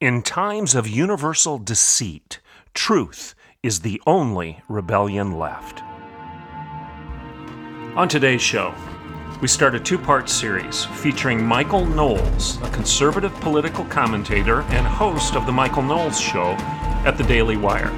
[0.00, 2.38] In times of universal deceit,
[2.72, 5.82] truth is the only rebellion left.
[7.96, 8.72] On today's show,
[9.42, 15.34] we start a two part series featuring Michael Knowles, a conservative political commentator and host
[15.34, 16.52] of The Michael Knowles Show
[17.04, 17.90] at the Daily Wire.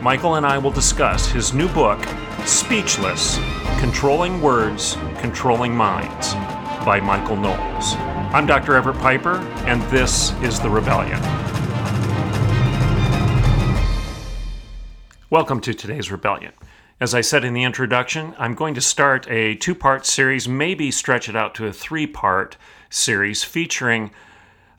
[0.00, 2.02] Michael and I will discuss his new book,
[2.46, 3.38] Speechless
[3.78, 6.32] Controlling Words, Controlling Minds,
[6.86, 8.15] by Michael Knowles.
[8.32, 8.74] I'm Dr.
[8.74, 11.18] Everett Piper, and this is The Rebellion.
[15.30, 16.52] Welcome to today's Rebellion.
[17.00, 20.90] As I said in the introduction, I'm going to start a two part series, maybe
[20.90, 22.56] stretch it out to a three part
[22.90, 24.10] series featuring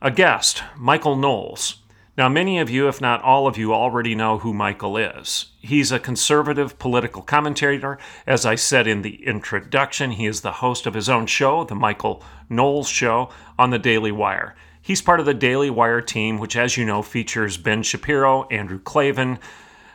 [0.01, 1.77] a guest, Michael Knowles.
[2.17, 5.51] Now, many of you, if not all of you, already know who Michael is.
[5.59, 7.99] He's a conservative political commentator.
[8.25, 11.75] As I said in the introduction, he is the host of his own show, The
[11.75, 13.29] Michael Knowles Show,
[13.59, 14.55] on the Daily Wire.
[14.81, 18.79] He's part of the Daily Wire team, which, as you know, features Ben Shapiro, Andrew
[18.79, 19.37] Klavan,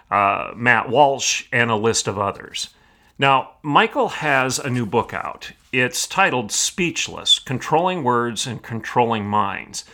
[0.09, 2.69] uh, Matt Walsh, and a list of others.
[3.19, 5.51] Now, Michael has a new book out.
[5.73, 9.85] It's titled Speechless Controlling Words and Controlling Minds.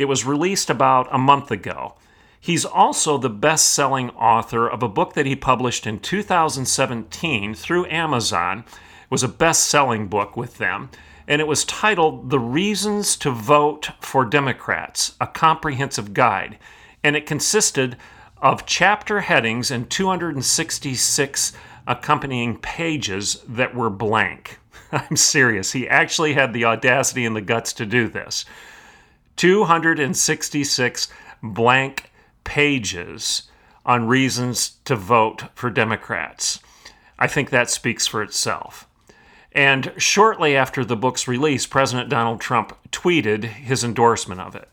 [0.00, 1.92] It was released about a month ago.
[2.40, 7.84] He's also the best selling author of a book that he published in 2017 through
[7.84, 8.60] Amazon.
[8.60, 10.88] It was a best selling book with them,
[11.28, 16.56] and it was titled The Reasons to Vote for Democrats A Comprehensive Guide.
[17.04, 17.98] And it consisted
[18.40, 21.52] of chapter headings and 266
[21.86, 24.60] accompanying pages that were blank.
[24.92, 25.72] I'm serious.
[25.72, 28.46] He actually had the audacity and the guts to do this.
[29.40, 31.08] 266
[31.42, 32.12] blank
[32.44, 33.44] pages
[33.86, 36.60] on reasons to vote for Democrats.
[37.18, 38.86] I think that speaks for itself.
[39.52, 44.68] And shortly after the book's release, President Donald Trump tweeted his endorsement of it.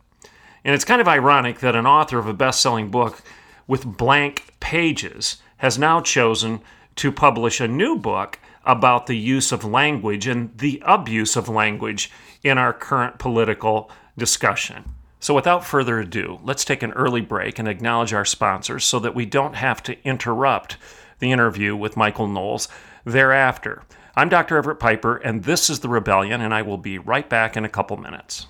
[0.66, 3.22] And it's kind of ironic that an author of a best selling book
[3.68, 6.60] with blank pages has now chosen
[6.98, 12.12] to publish a new book about the use of language and the abuse of language
[12.44, 14.84] in our current political discussion.
[15.20, 19.16] So, without further ado, let's take an early break and acknowledge our sponsors so that
[19.16, 20.78] we don't have to interrupt
[21.20, 22.68] the interview with Michael Knowles
[23.04, 23.84] thereafter.
[24.16, 24.58] I'm Dr.
[24.58, 27.70] Everett Piper, and this is The Rebellion, and I will be right back in a
[27.70, 28.48] couple minutes.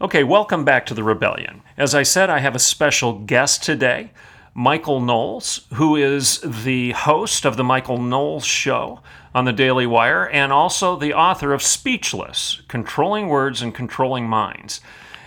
[0.00, 1.62] Okay, welcome back to the Rebellion.
[1.78, 4.10] As I said, I have a special guest today,
[4.58, 9.02] Michael Knowles, who is the host of the Michael Knowles Show
[9.34, 14.80] on the Daily Wire and also the author of Speechless Controlling Words and Controlling Minds.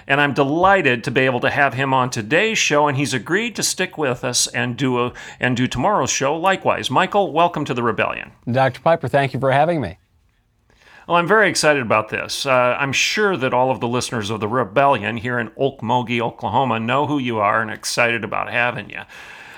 [0.08, 3.56] And I'm delighted to be able to have him on today's show, and he's agreed
[3.58, 6.90] to stick with us and do a, and do tomorrow's show likewise.
[6.90, 8.32] Michael, welcome to the Rebellion.
[8.52, 8.82] Dr.
[8.82, 9.99] Piper, thank you for having me.
[11.10, 12.46] Well, I'm very excited about this.
[12.46, 16.80] Uh, I'm sure that all of the listeners of the Rebellion here in Okmulgee, Oklahoma,
[16.80, 19.02] know who you are and excited about having you.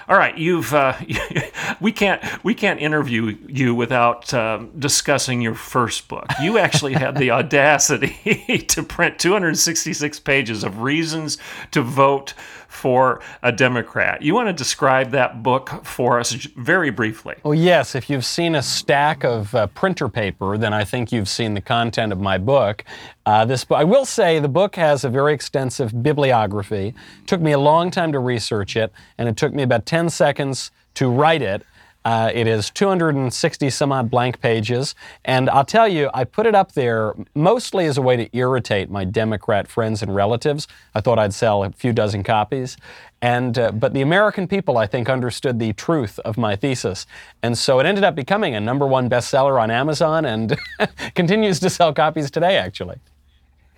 [0.07, 0.94] All right, you've uh,
[1.81, 6.25] we can't we can't interview you without uh, discussing your first book.
[6.41, 11.38] You actually had the audacity to print 266 pages of reasons
[11.72, 12.34] to vote
[12.71, 14.21] for a Democrat.
[14.21, 17.35] You want to describe that book for us very briefly?
[17.43, 17.95] Well, yes.
[17.95, 21.61] If you've seen a stack of uh, printer paper, then I think you've seen the
[21.61, 22.85] content of my book.
[23.25, 26.87] Uh, this, I will say, the book has a very extensive bibliography.
[26.87, 30.09] It took me a long time to research it, and it took me about 10
[30.09, 31.63] seconds to write it.
[32.03, 36.56] Uh, it is 260 some odd blank pages, and I'll tell you, I put it
[36.56, 40.67] up there mostly as a way to irritate my Democrat friends and relatives.
[40.95, 42.75] I thought I'd sell a few dozen copies,
[43.22, 47.05] and uh, but the American people, I think, understood the truth of my thesis,
[47.43, 50.58] and so it ended up becoming a number one bestseller on Amazon, and
[51.14, 52.97] continues to sell copies today, actually.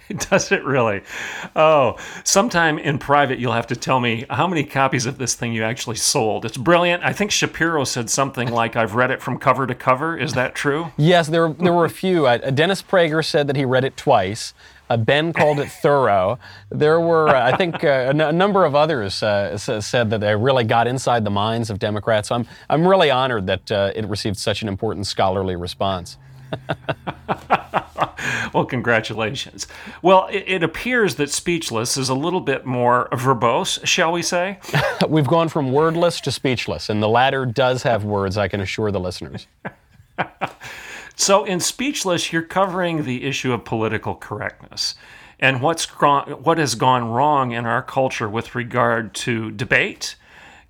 [0.29, 1.01] Does it really?
[1.55, 5.53] Oh, sometime in private, you'll have to tell me how many copies of this thing
[5.53, 6.45] you actually sold.
[6.45, 7.03] It's brilliant.
[7.03, 10.17] I think Shapiro said something like, I've read it from cover to cover.
[10.17, 10.91] Is that true?
[10.97, 12.27] Yes, there, there were a few.
[12.27, 14.53] Uh, Dennis Prager said that he read it twice.
[14.89, 16.37] Uh, ben called it thorough.
[16.69, 20.19] There were, uh, I think, uh, a, n- a number of others uh, said that
[20.19, 22.27] they really got inside the minds of Democrats.
[22.29, 26.17] So I'm, I'm really honored that uh, it received such an important scholarly response.
[28.53, 29.67] well, congratulations.
[30.01, 34.59] Well, it, it, appears that speechless is a little bit more verbose, shall we say?
[35.07, 38.91] We've gone from wordless to speechless, and the latter does have words, I can assure
[38.91, 39.47] the listeners.
[41.15, 44.95] so, in Speechless, you're covering the issue of political correctness
[45.39, 50.15] and what's gone, what has gone wrong in our culture with regard to debate,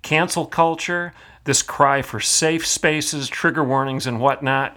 [0.02, 1.12] cancel culture,
[1.44, 4.76] this cry for safe spaces, trigger warnings, and whatnot.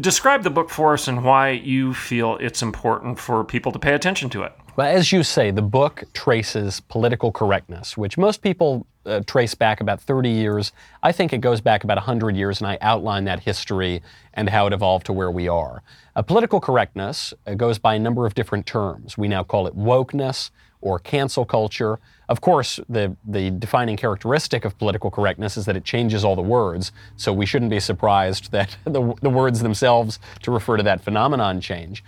[0.00, 3.94] Describe the book for us and why you feel it's important for people to pay
[3.94, 4.52] attention to it.
[4.76, 9.80] Well, as you say, the book traces political correctness, which most people uh, trace back
[9.80, 10.72] about 30 years.
[11.02, 14.02] I think it goes back about 100 years, and I outline that history
[14.34, 15.82] and how it evolved to where we are.
[16.14, 19.16] Uh, political correctness uh, goes by a number of different terms.
[19.16, 20.50] We now call it wokeness
[20.80, 21.98] or cancel culture.
[22.28, 26.42] Of course, the, the defining characteristic of political correctness is that it changes all the
[26.42, 31.02] words, so we shouldn't be surprised that the, the words themselves to refer to that
[31.02, 32.04] phenomenon change.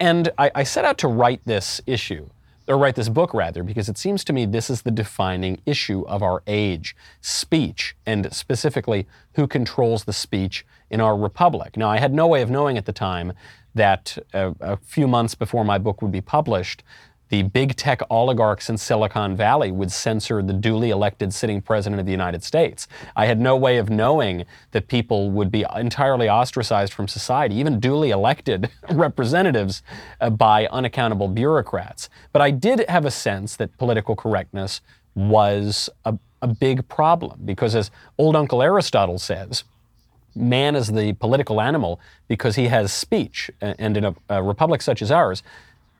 [0.00, 2.28] And I, I set out to write this issue
[2.68, 6.02] or write this book rather, because it seems to me this is the defining issue
[6.06, 11.76] of our age speech, and specifically who controls the speech in our republic.
[11.76, 13.32] Now, I had no way of knowing at the time
[13.74, 16.82] that uh, a few months before my book would be published,
[17.28, 22.06] the big tech oligarchs in Silicon Valley would censor the duly elected sitting president of
[22.06, 22.88] the United States.
[23.16, 27.80] I had no way of knowing that people would be entirely ostracized from society, even
[27.80, 29.82] duly elected representatives,
[30.20, 32.08] uh, by unaccountable bureaucrats.
[32.32, 34.80] But I did have a sense that political correctness
[35.14, 39.64] was a, a big problem because, as old Uncle Aristotle says,
[40.34, 43.50] man is the political animal because he has speech.
[43.60, 45.42] And in a, a republic such as ours,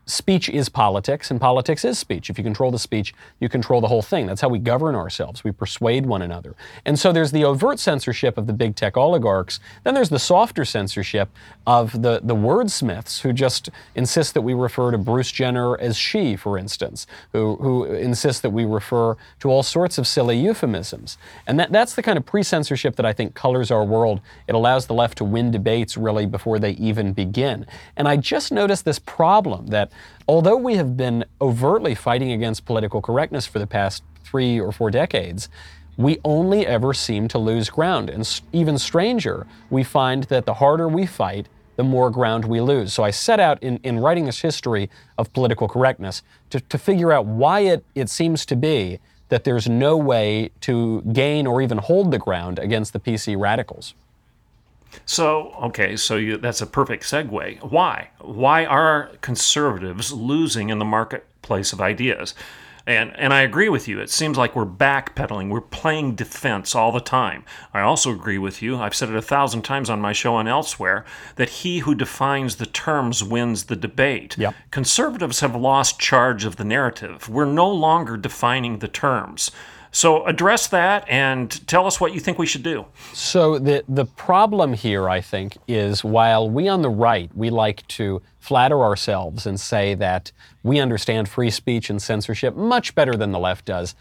[0.08, 2.30] speech is politics, and politics is speech.
[2.30, 4.26] If you control the speech, you control the whole thing.
[4.26, 5.44] That's how we govern ourselves.
[5.44, 6.56] We persuade one another.
[6.84, 9.60] And so there's the overt censorship of the big tech oligarchs.
[9.84, 11.28] Then there's the softer censorship
[11.66, 16.36] of the, the wordsmiths who just insist that we refer to Bruce Jenner as she,
[16.36, 21.18] for instance, who, who insist that we refer to all sorts of silly euphemisms.
[21.46, 24.20] And that, that's the kind of pre censorship that I think colors our world.
[24.46, 27.66] It allows the left to win debates really before they even begin.
[27.96, 29.92] And I just noticed this problem that
[30.26, 34.90] although we have been overtly fighting against political correctness for the past three or four
[34.90, 35.48] decades,
[35.96, 38.08] we only ever seem to lose ground.
[38.08, 42.92] And even stranger, we find that the harder we fight, the more ground we lose.
[42.92, 47.12] So I set out in, in writing this history of political correctness to, to figure
[47.12, 51.78] out why it, it seems to be that there's no way to gain or even
[51.78, 53.94] hold the ground against the PC radicals.
[55.06, 57.62] So, okay, so you, that's a perfect segue.
[57.62, 58.10] Why?
[58.20, 62.34] Why are conservatives losing in the marketplace of ideas?
[62.86, 64.00] And, and I agree with you.
[64.00, 65.50] It seems like we're backpedaling.
[65.50, 67.44] We're playing defense all the time.
[67.74, 68.78] I also agree with you.
[68.78, 71.04] I've said it a thousand times on my show and elsewhere
[71.36, 74.38] that he who defines the terms wins the debate.
[74.38, 74.54] Yep.
[74.70, 77.28] Conservatives have lost charge of the narrative.
[77.28, 79.50] We're no longer defining the terms.
[79.90, 82.86] So address that and tell us what you think we should do.
[83.12, 87.86] So the the problem here, I think, is while we on the right we like
[87.88, 90.32] to flatter ourselves and say that
[90.62, 93.94] we understand free speech and censorship much better than the left does.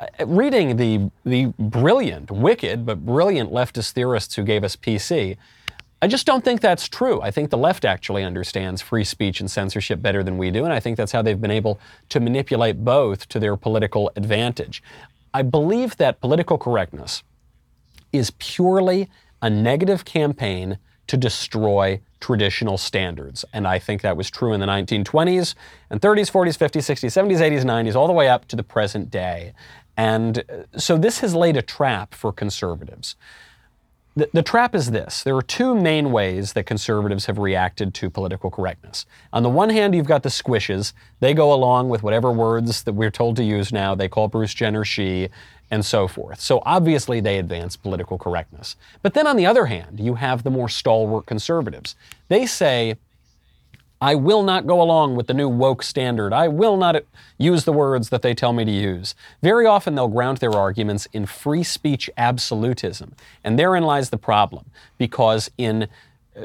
[0.00, 5.36] Uh, reading the the brilliant, wicked but brilliant leftist theorists who gave us PC,
[6.02, 7.22] I just don't think that's true.
[7.22, 10.72] I think the left actually understands free speech and censorship better than we do, and
[10.72, 11.80] I think that's how they've been able
[12.10, 14.82] to manipulate both to their political advantage.
[15.34, 17.24] I believe that political correctness
[18.12, 19.10] is purely
[19.42, 23.44] a negative campaign to destroy traditional standards.
[23.52, 25.54] And I think that was true in the 1920s
[25.90, 29.10] and 30s, 40s, 50s, 60s, 70s, 80s, 90s, all the way up to the present
[29.10, 29.52] day.
[29.96, 33.16] And uh, so this has laid a trap for conservatives.
[34.16, 38.10] The, the, trap is this there are two main ways that conservatives have reacted to
[38.10, 39.06] political correctness.
[39.32, 40.92] On the one hand, you've got the squishes.
[41.18, 43.96] They go along with whatever words that we're told to use now.
[43.96, 45.30] They call Bruce Jenner she,
[45.70, 46.40] and so forth.
[46.40, 48.76] So obviously, they advance political correctness.
[49.02, 51.96] But then on the other hand, you have the more stalwart conservatives.
[52.28, 52.96] They say,
[54.00, 56.32] I will not go along with the new woke standard.
[56.32, 57.02] I will not
[57.38, 59.14] use the words that they tell me to use.
[59.42, 63.14] Very often they'll ground their arguments in free speech absolutism.
[63.42, 64.66] And therein lies the problem,
[64.98, 65.86] because in uh,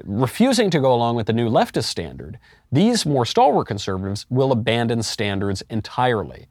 [0.03, 2.39] refusing to go along with the new leftist standard,
[2.72, 6.48] these more stalwart conservatives will abandon standards entirely.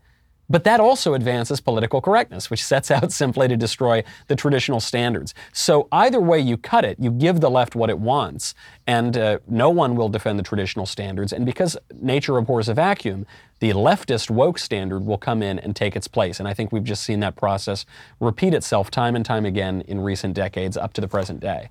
[0.50, 5.35] But that also advances political correctness, which sets out simply to destroy the traditional standards.
[5.52, 8.55] So either way you cut it, you give the left what it wants,
[8.87, 11.33] and uh, no one will defend the traditional standards.
[11.33, 13.26] And because nature abhors a vacuum,
[13.61, 16.38] the leftist woke standard will come in and take its place.
[16.38, 17.85] And I think we've just seen that process
[18.21, 21.71] repeat itself time and time again in recent decades up to the present day.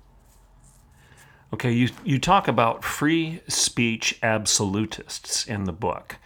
[1.52, 6.16] Okay, you, you talk about free speech absolutists in the book.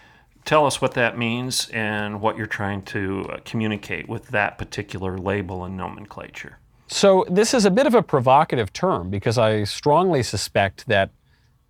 [0.44, 5.16] Tell us what that means and what you're trying to uh, communicate with that particular
[5.16, 6.58] label and nomenclature.
[6.88, 11.11] So, this is a bit of a provocative term because I strongly suspect that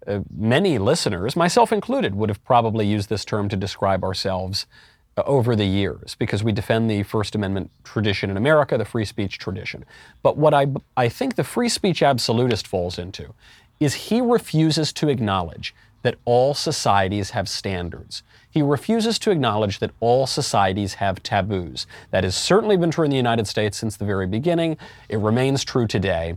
[0.06, 4.66] uh, many listeners, myself included, would have probably used this term to describe ourselves
[5.16, 9.04] uh, over the years because we defend the First Amendment tradition in America, the free
[9.04, 9.84] speech tradition.
[10.22, 13.34] But what I, I think the free speech absolutist falls into
[13.78, 18.22] is he refuses to acknowledge that all societies have standards.
[18.52, 21.86] He refuses to acknowledge that all societies have taboos.
[22.10, 24.76] That has certainly been true in the United States since the very beginning.
[25.08, 26.36] It remains true today,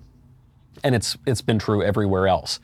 [0.81, 2.61] and it's, it's been true everywhere else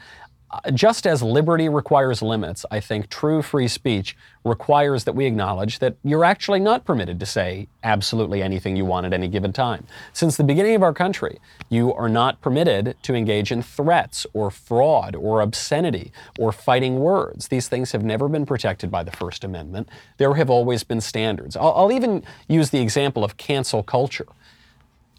[0.51, 5.79] Uh, just as liberty requires limits, I think true free speech requires that we acknowledge
[5.79, 9.87] that you're actually not permitted to say absolutely anything you want at any given time.
[10.11, 11.39] Since the beginning of our country,
[11.69, 17.47] you are not permitted to engage in threats or fraud or obscenity or fighting words.
[17.47, 19.87] These things have never been protected by the First Amendment.
[20.17, 21.55] There have always been standards.
[21.55, 24.27] I'll, I'll even use the example of cancel culture.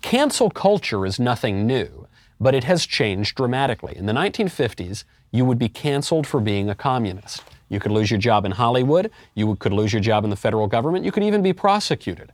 [0.02, 2.06] Cancel culture is nothing new,
[2.38, 3.96] but it has changed dramatically.
[3.96, 7.42] In the 1950s, you would be canceled for being a communist.
[7.68, 9.10] You could lose your job in Hollywood.
[9.34, 11.04] You could lose your job in the federal government.
[11.04, 12.32] You could even be prosecuted.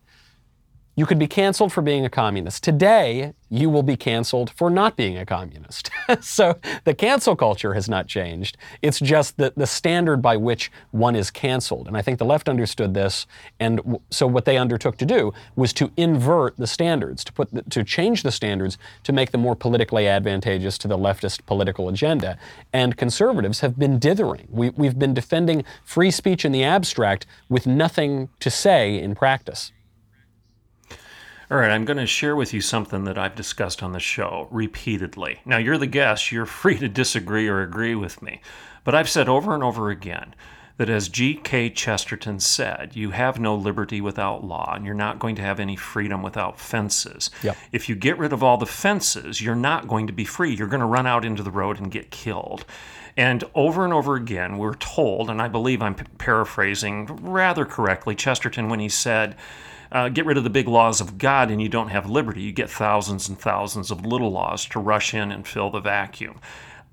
[0.99, 2.65] You could be canceled for being a communist.
[2.65, 5.91] Today, you will be canceled for not being a communist.
[6.21, 8.57] so the cancel culture has not changed.
[8.83, 11.87] It's just the, the standard by which one is canceled.
[11.87, 13.29] And I think the left understood this.
[13.61, 17.53] And w- so what they undertook to do was to invert the standards, to, put
[17.53, 21.89] the, to change the standards to make them more politically advantageous to the leftist political
[21.89, 22.37] agenda.
[22.73, 24.49] And conservatives have been dithering.
[24.51, 29.71] We, we've been defending free speech in the abstract with nothing to say in practice.
[31.51, 34.49] All right, I'm going to share with you something that I've discussed on the show
[34.51, 35.41] repeatedly.
[35.47, 38.43] Now, you're the guest, you're free to disagree or agree with me,
[38.85, 40.35] but I've said over and over again
[40.77, 41.71] that as G.K.
[41.71, 45.75] Chesterton said, you have no liberty without law, and you're not going to have any
[45.75, 47.31] freedom without fences.
[47.43, 47.57] Yep.
[47.73, 50.55] If you get rid of all the fences, you're not going to be free.
[50.55, 52.67] You're going to run out into the road and get killed.
[53.17, 58.15] And over and over again, we're told, and I believe I'm p- paraphrasing rather correctly,
[58.15, 59.35] Chesterton when he said,
[59.91, 62.43] uh, get rid of the big laws of God and you don't have liberty.
[62.43, 66.41] You get thousands and thousands of little laws to rush in and fill the vacuum.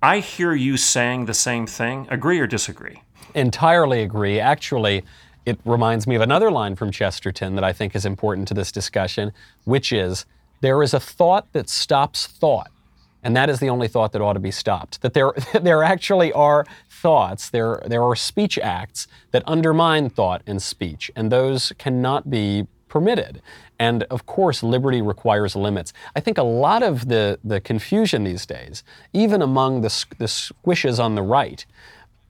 [0.01, 2.07] I hear you saying the same thing.
[2.09, 3.01] Agree or disagree?
[3.33, 4.39] Entirely agree.
[4.39, 5.03] Actually,
[5.45, 8.71] it reminds me of another line from Chesterton that I think is important to this
[8.71, 9.31] discussion,
[9.63, 10.25] which is
[10.61, 12.71] there is a thought that stops thought.
[13.23, 15.01] And that is the only thought that ought to be stopped.
[15.01, 20.61] That there, there actually are thoughts, there, there are speech acts that undermine thought and
[20.61, 23.41] speech, and those cannot be permitted.
[23.77, 25.91] And of course, liberty requires limits.
[26.15, 30.97] I think a lot of the, the confusion these days, even among the, the squishes
[30.97, 31.65] on the right,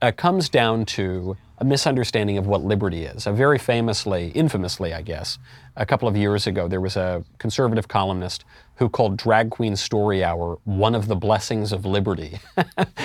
[0.02, 3.28] uh, comes down to a misunderstanding of what liberty is.
[3.28, 5.38] Uh, very famously, infamously, I guess,
[5.76, 8.44] a couple of years ago, there was a conservative columnist
[8.76, 12.38] who called Drag Queen Story Hour one of the blessings of liberty.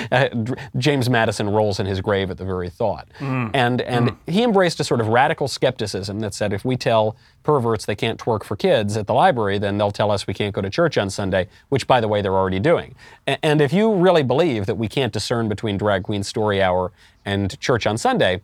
[0.78, 3.08] James Madison rolls in his grave at the very thought.
[3.20, 3.52] Mm.
[3.54, 4.18] And, and mm.
[4.28, 8.20] he embraced a sort of radical skepticism that said if we tell perverts they can't
[8.20, 10.98] twerk for kids at the library, then they'll tell us we can't go to church
[10.98, 12.94] on Sunday, which, by the way, they're already doing.
[13.26, 16.92] And if you really believe that we can't discern between Drag Queen Story Hour
[17.26, 18.42] and church on Sunday,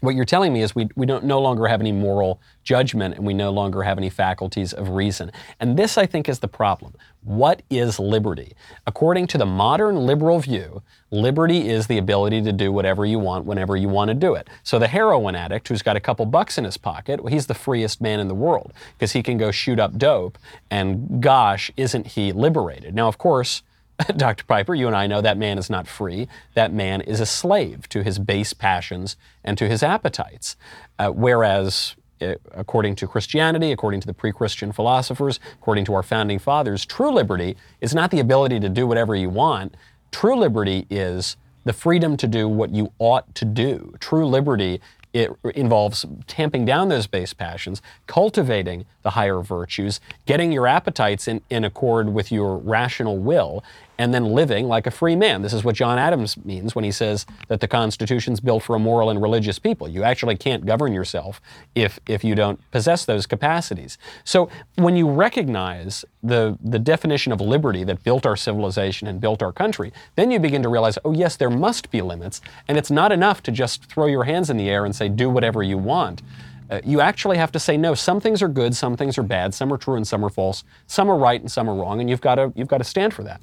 [0.00, 3.26] what you're telling me is we, we don't no longer have any moral judgment and
[3.26, 5.32] we no longer have any faculties of reason.
[5.60, 6.94] And this, I think, is the problem.
[7.22, 8.54] What is liberty?
[8.86, 13.44] According to the modern liberal view, liberty is the ability to do whatever you want
[13.44, 14.48] whenever you want to do it.
[14.62, 17.54] So the heroin addict who's got a couple bucks in his pocket, well, he's the
[17.54, 20.38] freest man in the world because he can go shoot up dope
[20.70, 22.94] and gosh, isn't he liberated?
[22.94, 23.62] Now, of course,
[24.16, 24.44] Dr.
[24.44, 26.28] Piper, you and I know that man is not free.
[26.54, 30.56] That man is a slave to his base passions and to his appetites.
[30.98, 36.02] Uh, whereas, uh, according to Christianity, according to the pre Christian philosophers, according to our
[36.02, 39.76] founding fathers, true liberty is not the ability to do whatever you want.
[40.12, 43.94] True liberty is the freedom to do what you ought to do.
[44.00, 44.80] True liberty
[45.12, 51.40] it involves tamping down those base passions, cultivating the higher virtues, getting your appetites in,
[51.48, 53.64] in accord with your rational will,
[53.98, 55.42] and then living like a free man.
[55.42, 58.78] This is what John Adams means when he says that the Constitution's built for a
[58.78, 59.88] moral and religious people.
[59.88, 61.40] You actually can't govern yourself
[61.74, 63.98] if, if you don't possess those capacities.
[64.22, 69.42] So when you recognize the, the definition of liberty that built our civilization and built
[69.42, 72.90] our country, then you begin to realize, oh, yes, there must be limits, and it's
[72.90, 75.78] not enough to just throw your hands in the air and say, do whatever you
[75.78, 76.22] want.
[76.70, 77.94] Uh, you actually have to say no.
[77.94, 80.64] Some things are good, some things are bad, some are true and some are false,
[80.86, 83.14] some are right and some are wrong, and you've got to, you've got to stand
[83.14, 83.40] for that.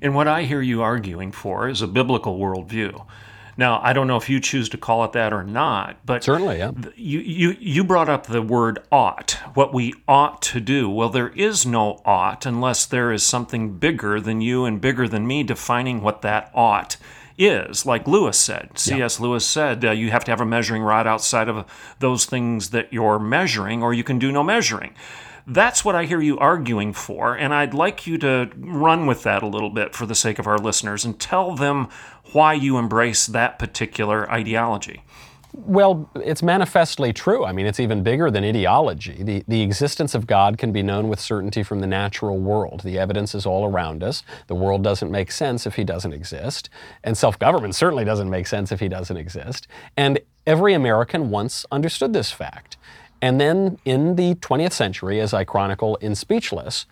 [0.00, 3.06] And what I hear you arguing for is a biblical worldview.
[3.56, 6.58] Now, I don't know if you choose to call it that or not, but Certainly,
[6.58, 6.72] yeah.
[6.96, 10.90] you, you, you brought up the word ought, what we ought to do.
[10.90, 15.26] Well, there is no ought unless there is something bigger than you and bigger than
[15.26, 16.96] me defining what that ought
[17.38, 17.84] is.
[17.84, 19.20] Like Lewis said, C.S.
[19.20, 21.66] Lewis said, uh, you have to have a measuring rod outside of
[21.98, 24.94] those things that you're measuring, or you can do no measuring.
[25.46, 29.42] That's what I hear you arguing for, and I'd like you to run with that
[29.42, 31.88] a little bit for the sake of our listeners and tell them
[32.32, 35.02] why you embrace that particular ideology.
[35.56, 37.44] Well, it's manifestly true.
[37.44, 39.22] I mean, it's even bigger than ideology.
[39.22, 42.80] The, the existence of God can be known with certainty from the natural world.
[42.82, 44.24] The evidence is all around us.
[44.48, 46.70] The world doesn't make sense if He doesn't exist.
[47.04, 49.68] And self government certainly doesn't make sense if He doesn't exist.
[49.96, 52.76] And every American once understood this fact.
[53.22, 56.84] And then in the 20th century, as I chronicle in Speechless,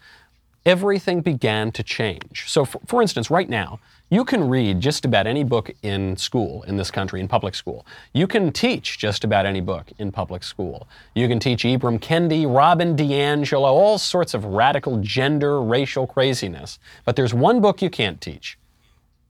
[0.64, 2.44] everything began to change.
[2.48, 6.62] So, for, for, instance, right now, you can read just about any book in school
[6.64, 7.86] in this country, in public school.
[8.12, 10.86] You can teach just about any book in public school.
[11.14, 16.78] You can teach Ibram Kendi, Robin DiAngelo, all sorts of radical gender, racial craziness.
[17.04, 18.58] But there's one book you can't teach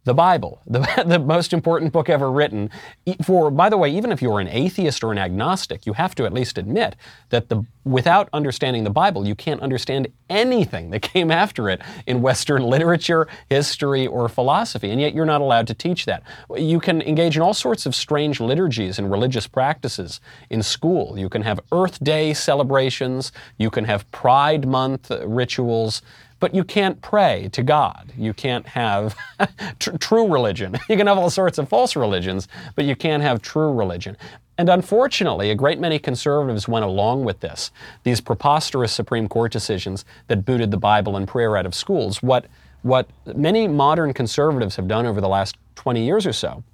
[0.04, 2.71] the Bible, the, the most important book ever written.
[3.25, 6.25] For, by the way, even if you're an atheist or an agnostic, you have to
[6.25, 6.97] at least admit
[7.30, 12.23] that the, without understanding the Bible, you can't understand anything that came after it in
[12.23, 14.90] Western literature, history, or philosophy.
[14.90, 16.23] And yet you're not allowed to teach that.
[16.56, 21.18] You can engage in all sorts of strange liturgies and religious practices in school.
[21.18, 26.02] You can have Earth Day celebrations, you can have Pride Month rituals.
[26.42, 28.12] But you can't pray to God.
[28.18, 29.16] You can't have
[29.78, 30.76] tr- true religion.
[30.88, 34.16] You can have all sorts of false religions, but you can't have true religion.
[34.58, 37.70] And unfortunately, a great many conservatives went along with this,
[38.02, 42.25] these preposterous Supreme Court decisions that booted the Bible and prayer out of schools.
[42.25, 42.46] What,
[42.82, 46.64] what many modern conservatives have done over the last 20 years or so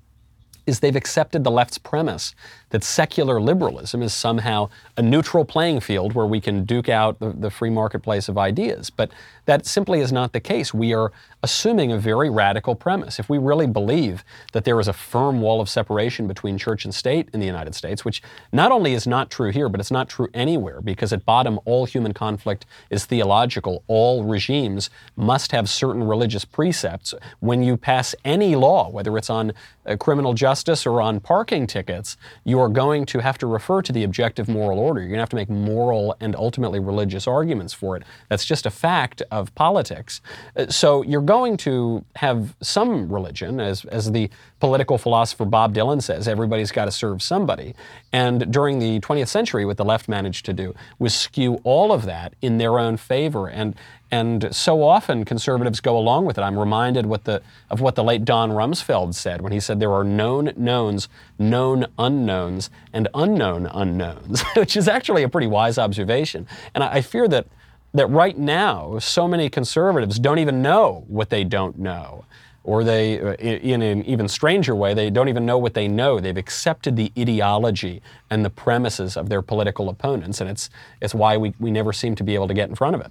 [0.67, 2.35] is they've accepted the left's premise
[2.71, 7.31] that secular liberalism is somehow a neutral playing field where we can duke out the,
[7.31, 8.91] the, free marketplace of ideas.
[8.91, 9.11] But
[9.47, 10.75] that simply is not the case.
[10.75, 11.11] We are
[11.43, 13.19] assuming a very radical premise.
[13.19, 16.95] If we really believe that there is a firm wall of separation between church and
[16.95, 20.09] state in the United States, which not only is not true here, but it's not
[20.09, 23.83] true anywhere, because at bottom, all human conflict is theological.
[23.87, 27.15] All regimes must have certain religious precepts.
[27.41, 29.53] When you pass any law, whether it's on
[29.87, 33.81] uh, criminal justice or on parking tickets, you you are going to have to refer
[33.83, 35.01] to the objective moral order.
[35.01, 38.03] You're going to have to make moral and ultimately religious arguments for it.
[38.29, 40.21] That's just a fact of politics.
[40.57, 46.03] Uh, so you're going to have some religion, as, as the political philosopher Bob Dylan
[46.03, 47.77] says, everybody's got to serve somebody.
[48.13, 52.07] And during the 20th century, what the left managed to do was skew all of
[52.07, 53.49] that in their own favor.
[53.49, 53.77] And,
[54.11, 56.43] and so often conservatives go along with it.
[56.43, 59.93] I'm reminded what the, of what the late Don Rumsfeld said when he said there
[59.93, 66.47] are known knowns, known unknowns, and unknown unknowns, which is actually a pretty wise observation.
[66.75, 67.47] And I, I fear that,
[67.93, 72.25] that right now, so many conservatives don't even know what they don't know
[72.69, 76.21] or they, uh, in an even stranger way, they don't even know what they know.
[76.21, 80.69] They've accepted the ideology and the premises of their political opponents, and it's,
[81.01, 83.11] it's why we, we never seem to be able to get in front of it.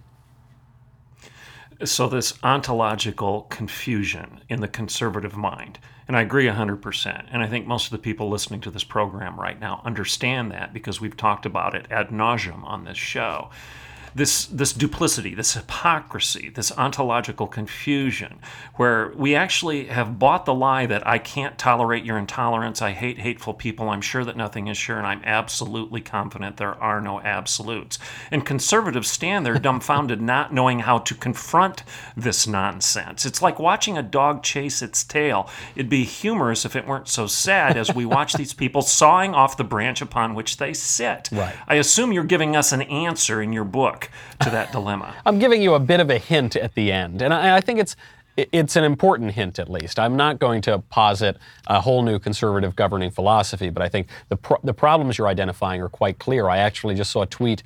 [1.83, 7.27] So, this ontological confusion in the conservative mind, and I agree 100%.
[7.31, 10.73] And I think most of the people listening to this program right now understand that
[10.73, 13.51] because we've talked about it ad nauseum on this show
[14.15, 18.39] this this duplicity, this hypocrisy, this ontological confusion,
[18.75, 23.19] where we actually have bought the lie that I can't tolerate your intolerance, I hate
[23.19, 27.19] hateful people, I'm sure that nothing is sure, and I'm absolutely confident there are no
[27.21, 27.99] absolutes.
[28.31, 31.83] And conservatives stand there dumbfounded, not knowing how to confront
[32.15, 33.25] this nonsense.
[33.25, 35.49] It's like watching a dog chase its tail.
[35.75, 39.57] It'd be humorous if it weren't so sad as we watch these people sawing off
[39.57, 41.29] the branch upon which they sit.
[41.31, 41.55] Right.
[41.67, 43.96] I assume you're giving us an answer in your book
[44.41, 45.15] to that dilemma.
[45.25, 47.79] I'm giving you a bit of a hint at the end, and I, I think
[47.79, 47.95] it's
[48.37, 49.97] it's an important hint at least.
[49.97, 54.37] I'm not going to posit a whole new conservative governing philosophy, but I think the,
[54.37, 56.47] pro- the problems you're identifying are quite clear.
[56.47, 57.63] I actually just saw a tweet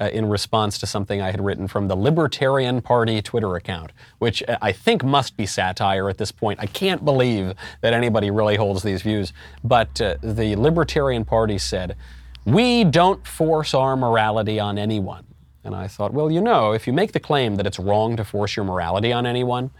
[0.00, 4.42] uh, in response to something I had written from the Libertarian Party Twitter account, which
[4.48, 6.60] uh, I think must be satire at this point.
[6.60, 9.32] I can't believe that anybody really holds these views.
[9.62, 11.96] But uh, the Libertarian Party said,
[12.44, 15.24] We don't force our morality on anyone.
[15.64, 18.24] And I thought, well, you know, if you make the claim that it's wrong to
[18.24, 19.70] force your morality on anyone,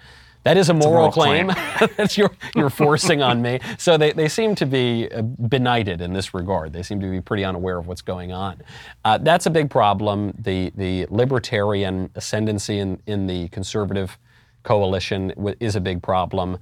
[0.42, 1.90] that is a moral, a moral claim, claim.
[1.96, 3.60] that you're, you're forcing on me.
[3.76, 6.72] So they, they seem to be uh, benighted in this regard.
[6.72, 8.62] They seem to be pretty unaware of what's going on.
[9.04, 10.32] Uh, that's a big problem.
[10.38, 14.18] The, the libertarian ascendancy in, in the conservative
[14.62, 16.58] coalition is a big problem,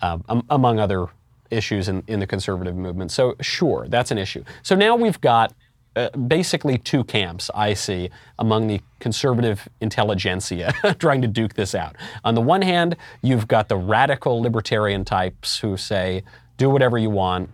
[0.00, 1.08] uh, among other
[1.50, 3.10] issues in, in the conservative movement.
[3.10, 4.44] So, sure, that's an issue.
[4.62, 5.54] So now we've got
[5.98, 11.96] uh, basically two camps I see among the conservative intelligentsia trying to duke this out.
[12.24, 16.22] On the one hand, you've got the radical libertarian types who say,
[16.56, 17.50] do whatever you want,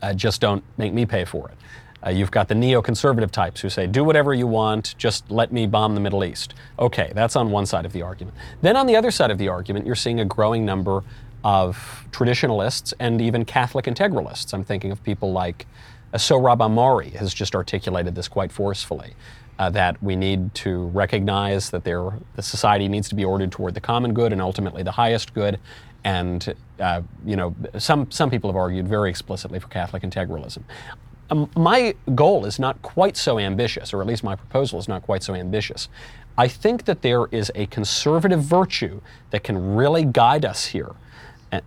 [0.00, 1.56] uh, just don't make me pay for it.
[2.06, 5.66] Uh, you've got the neoconservative types who say, do whatever you want, just let me
[5.66, 6.54] bomb the Middle East.
[6.78, 8.36] Okay, that's on one side of the argument.
[8.62, 11.02] Then on the other side of the argument, you're seeing a growing number
[11.42, 14.52] of traditionalists and even Catholic integralists.
[14.52, 15.66] I'm thinking of people like
[16.12, 19.14] uh, Sohrab Ahmari has just articulated this quite forcefully.
[19.58, 23.72] Uh, that we need to recognize that there, the society needs to be ordered toward
[23.72, 25.58] the common good and ultimately the highest good.
[26.04, 30.62] And uh, you know, some some people have argued very explicitly for Catholic integralism.
[31.30, 35.02] Um, my goal is not quite so ambitious, or at least my proposal is not
[35.02, 35.88] quite so ambitious.
[36.38, 40.92] I think that there is a conservative virtue that can really guide us here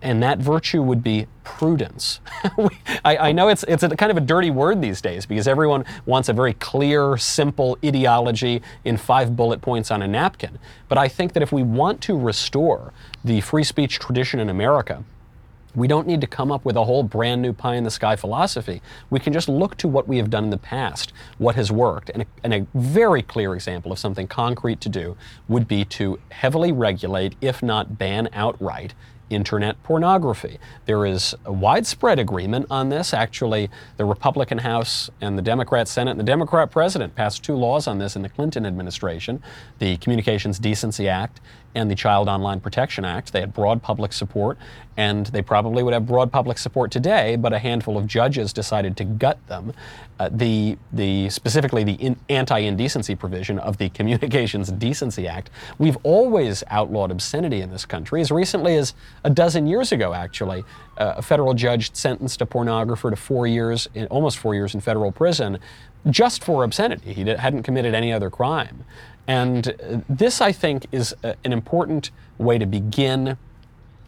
[0.02, 2.20] and that virtue would be prudence.
[3.04, 5.84] I, I, know it's, it's a kind of a dirty word these days because everyone
[6.06, 10.58] wants a very clear, simple ideology in five bullet points on a napkin.
[10.88, 12.92] But I think that if we want to restore
[13.24, 15.04] the free speech tradition in America,
[15.74, 18.16] we don't need to come up with a whole brand new pie in the sky
[18.16, 18.82] philosophy.
[19.08, 22.10] We can just look to what we have done in the past, what has worked.
[22.10, 25.16] And a, and a, very clear example of something concrete to do
[25.48, 28.94] would be to heavily regulate, if not ban outright,
[29.30, 30.58] internet pornography.
[30.86, 33.14] There is a widespread agreement on this.
[33.14, 37.86] Actually, the Republican House and the Democrat Senate and the Democrat President passed two laws
[37.86, 39.42] on this in the Clinton administration
[39.78, 41.40] the Communications Decency Act
[41.74, 43.32] and the Child Online Protection Act.
[43.32, 44.58] They had broad public support,
[44.96, 48.96] and they probably would have broad public support today, but a handful of judges decided
[48.98, 49.72] to gut them.
[50.18, 55.48] Uh, the, the, specifically the in, anti-indecency provision of the Communications Decency Act.
[55.78, 58.20] We've always outlawed obscenity in this country.
[58.20, 58.92] As recently as
[59.24, 60.64] a dozen years ago, actually,
[60.98, 64.80] uh, a federal judge sentenced a pornographer to four years, in, almost four years in
[64.80, 65.58] federal prison,
[66.08, 67.12] just for obscenity.
[67.12, 68.84] He hadn't committed any other crime.
[69.26, 73.36] And uh, this, I think, is uh, an important way to begin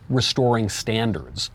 [0.09, 1.51] restoring standards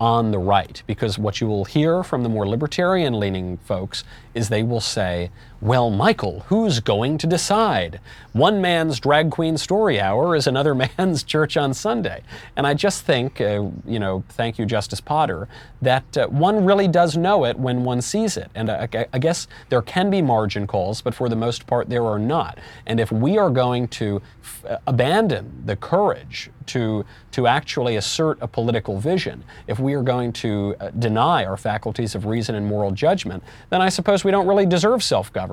[0.00, 4.48] on the right, because what you will hear from the more libertarian leaning folks is
[4.48, 5.30] they will say,
[5.62, 8.00] Well, Michael, who's going to decide?
[8.32, 12.22] One man's drag queen story hour is another man's church on Sunday.
[12.56, 15.48] And I just think, uh, you know, thank you, Justice Potter,
[15.82, 18.50] that uh, one really does know it when one sees it.
[18.54, 22.06] And I, I guess there can be margin calls, but for the most part, there
[22.06, 22.58] are not.
[22.86, 28.38] And if we are going to f- uh, abandon the courage to, to actually assert
[28.40, 32.66] a political vision, if we are going to uh, deny our faculties of reason and
[32.66, 35.49] moral judgment, then I suppose we don't really deserve self government,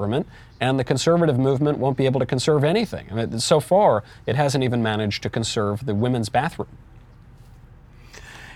[0.60, 3.08] and the conservative movement won't be able to conserve anything.
[3.12, 6.70] I mean, so far, it hasn't even managed to conserve the women's bathroom.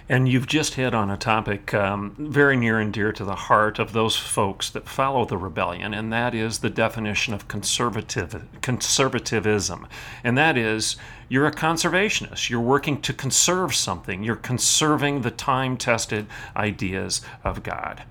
[0.10, 3.80] And you've just hit on a topic um, very near and dear to the heart
[3.80, 9.88] of those folks that follow the rebellion, and that is the definition of conservative, conservatism.
[10.21, 10.97] And that is
[11.30, 12.49] you're a conservationist.
[12.49, 16.27] You're working to conserve something, you're conserving the time tested
[16.58, 18.04] ideas of God.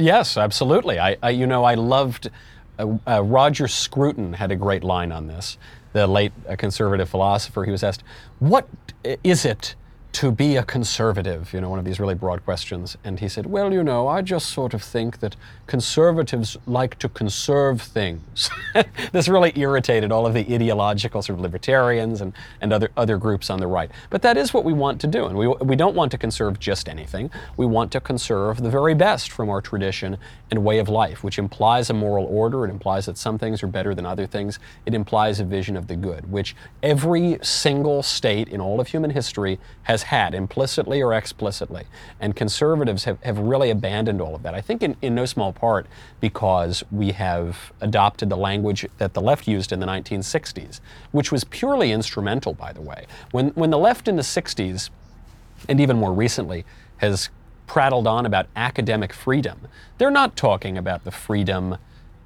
[0.00, 0.98] Yes, absolutely.
[0.98, 2.30] I, I you know, I loved.
[2.78, 5.58] Uh, uh, Roger Scruton had a great line on this.
[5.92, 7.64] The late uh, conservative philosopher.
[7.64, 8.02] He was asked,
[8.38, 8.66] "What
[9.22, 9.74] is it
[10.12, 11.52] to be a conservative?
[11.52, 12.96] You know, one of these really broad questions.
[13.04, 17.08] And he said, Well, you know, I just sort of think that conservatives like to
[17.08, 18.50] conserve things.
[19.12, 23.50] this really irritated all of the ideological sort of libertarians and, and other, other groups
[23.50, 23.90] on the right.
[24.10, 25.26] But that is what we want to do.
[25.26, 27.30] And we, we don't want to conserve just anything.
[27.56, 30.18] We want to conserve the very best from our tradition
[30.50, 32.64] and way of life, which implies a moral order.
[32.64, 34.58] It implies that some things are better than other things.
[34.86, 39.10] It implies a vision of the good, which every single state in all of human
[39.10, 41.84] history has has had, implicitly or explicitly.
[42.20, 44.54] And conservatives have, have really abandoned all of that.
[44.54, 45.86] I think in, in no small part
[46.20, 50.80] because we have adopted the language that the left used in the 1960s,
[51.12, 53.06] which was purely instrumental, by the way.
[53.30, 54.90] When, when the left in the 60s,
[55.68, 56.64] and even more recently,
[56.98, 57.28] has
[57.66, 61.76] prattled on about academic freedom, they're not talking about the freedom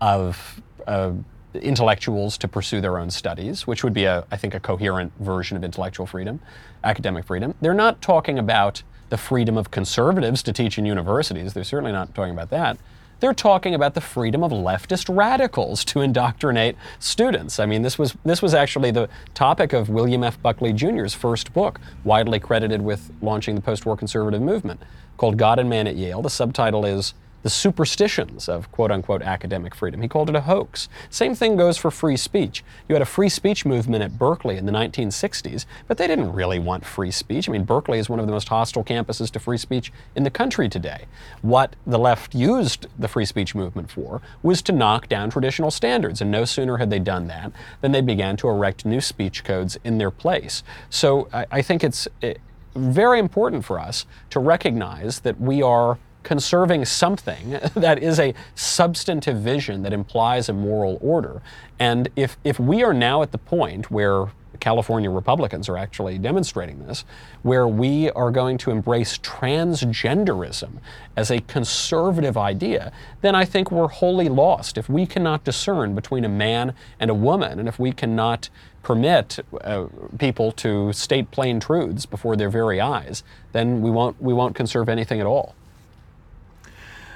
[0.00, 1.12] of uh,
[1.55, 5.57] intellectuals to pursue their own studies, which would be, a, I think, a coherent version
[5.57, 6.40] of intellectual freedom,
[6.83, 7.55] academic freedom.
[7.61, 11.53] They're not talking about the freedom of conservatives to teach in universities.
[11.53, 12.79] They're certainly not talking about that.
[13.21, 17.59] They're talking about the freedom of leftist radicals to indoctrinate students.
[17.59, 20.43] I mean, this was this was actually the topic of William F.
[20.43, 24.83] Buckley Jr.'s first book, widely credited with launching the post-war conservative movement,
[25.17, 26.23] called God and Man at Yale.
[26.23, 30.00] The subtitle is the superstitions of quote unquote academic freedom.
[30.00, 30.88] He called it a hoax.
[31.11, 32.64] Same thing goes for free speech.
[32.88, 36.59] You had a free speech movement at Berkeley in the 1960s, but they didn't really
[36.59, 37.46] want free speech.
[37.46, 40.30] I mean, Berkeley is one of the most hostile campuses to free speech in the
[40.30, 41.04] country today.
[41.42, 46.22] What the left used the free speech movement for was to knock down traditional standards,
[46.22, 47.52] and no sooner had they done that
[47.83, 50.62] than they began to erect new speech codes in their place.
[50.88, 52.35] So I, I think it's eh,
[52.74, 59.38] very important for us to recognize that we are conserving something that is a substantive
[59.38, 61.40] vision that implies a moral order.
[61.78, 66.87] And if, if we are now at the point where California Republicans are actually demonstrating
[66.87, 67.04] this,
[67.42, 70.78] where we are going to embrace transgenderism
[71.16, 74.78] as a conservative idea, then I think we're wholly lost.
[74.78, 78.48] If we cannot discern between a man and a woman, and if we cannot
[78.82, 79.87] permit uh,
[80.18, 84.88] people to state plain truths before their very eyes, then we won't, we won't conserve
[84.88, 85.54] anything at all.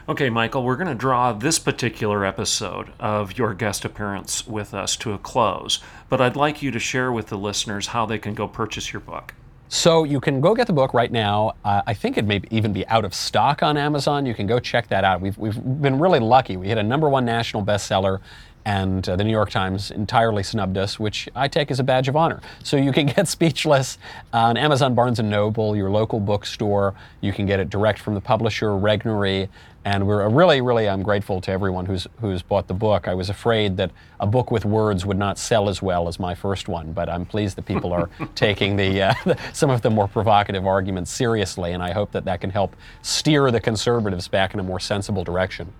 [0.08, 4.96] Okay, Michael, we're going to draw this particular episode of your guest appearance with us
[4.96, 8.32] to a close, but I'd like you to share with the listeners how they can
[8.32, 9.34] go purchase your book.
[9.68, 11.56] So you can go get the book right now.
[11.62, 14.24] Uh, I think it may even be out of stock on Amazon.
[14.24, 15.20] You can go check that out.
[15.20, 16.56] We've, we've been really lucky.
[16.56, 18.20] We hit a number one national bestseller
[18.68, 22.06] and uh, the New York Times entirely snubbed us, which I take as a badge
[22.06, 22.42] of honor.
[22.62, 23.96] So you can get Speechless
[24.30, 26.94] on Amazon, Barnes & Noble, your local bookstore.
[27.22, 29.48] You can get it direct from the publisher, Regnery,
[29.86, 33.08] and we're really, really, I'm grateful to everyone who's who's bought the book.
[33.08, 36.34] I was afraid that a book with words would not sell as well as my
[36.34, 39.14] first one, but I'm pleased that people are taking the, uh,
[39.54, 43.50] some of the more provocative arguments seriously, and I hope that that can help steer
[43.50, 45.72] the conservatives back in a more sensible direction.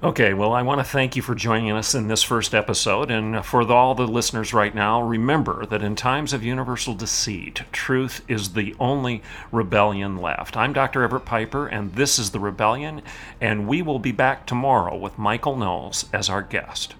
[0.00, 3.10] Okay, well, I want to thank you for joining us in this first episode.
[3.10, 8.24] And for all the listeners right now, remember that in times of universal deceit, truth
[8.28, 10.56] is the only rebellion left.
[10.56, 11.02] I'm Dr.
[11.02, 13.02] Everett Piper, and this is The Rebellion,
[13.40, 16.94] and we will be back tomorrow with Michael Knowles as our guest.